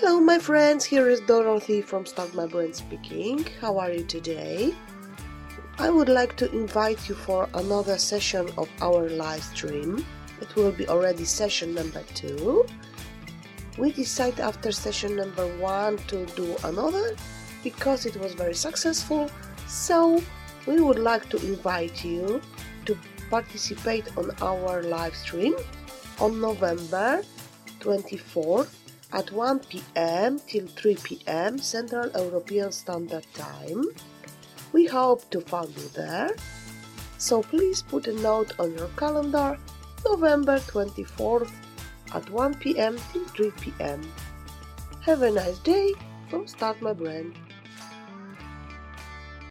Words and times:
Hello, 0.00 0.20
my 0.20 0.38
friends. 0.38 0.84
Here 0.84 1.08
is 1.08 1.20
Dorothy 1.20 1.80
from 1.80 2.04
Start 2.04 2.34
My 2.34 2.46
Brand 2.46 2.76
speaking. 2.76 3.46
How 3.62 3.78
are 3.78 3.90
you 3.90 4.04
today? 4.04 4.74
I 5.78 5.88
would 5.88 6.10
like 6.10 6.36
to 6.36 6.52
invite 6.52 7.08
you 7.08 7.14
for 7.14 7.48
another 7.54 7.96
session 7.96 8.46
of 8.58 8.68
our 8.82 9.08
live 9.08 9.42
stream. 9.42 10.04
It 10.42 10.54
will 10.54 10.70
be 10.70 10.86
already 10.86 11.24
session 11.24 11.74
number 11.74 12.02
two. 12.14 12.66
We 13.78 13.90
decided 13.90 14.40
after 14.40 14.70
session 14.70 15.16
number 15.16 15.46
one 15.56 15.96
to 16.08 16.26
do 16.26 16.54
another 16.64 17.16
because 17.64 18.04
it 18.04 18.18
was 18.18 18.34
very 18.34 18.54
successful. 18.54 19.30
So 19.66 20.22
we 20.66 20.78
would 20.78 20.98
like 20.98 21.30
to 21.30 21.38
invite 21.38 22.04
you 22.04 22.42
to 22.84 22.98
participate 23.30 24.14
on 24.18 24.30
our 24.42 24.82
live 24.82 25.16
stream 25.16 25.56
on 26.20 26.38
November 26.38 27.22
24th 27.80 28.85
at 29.12 29.30
1 29.30 29.60
p.m. 29.60 30.40
till 30.46 30.66
3 30.66 30.96
p.m. 31.02 31.58
Central 31.58 32.10
European 32.14 32.72
Standard 32.72 33.26
Time. 33.34 33.84
We 34.72 34.86
hope 34.86 35.28
to 35.30 35.40
find 35.40 35.68
you 35.76 35.88
there. 35.94 36.30
So 37.18 37.42
please 37.42 37.82
put 37.82 38.06
a 38.08 38.12
note 38.12 38.52
on 38.58 38.74
your 38.76 38.88
calendar 38.96 39.58
November 40.04 40.58
24th 40.58 41.52
at 42.14 42.28
1 42.30 42.54
p.m. 42.54 42.98
till 43.12 43.24
3 43.24 43.50
p.m. 43.60 44.00
Have 45.02 45.22
a 45.22 45.30
nice 45.30 45.58
day 45.60 45.94
from 46.28 46.46
Start 46.46 46.82
My 46.82 46.92
Brand. 46.92 47.34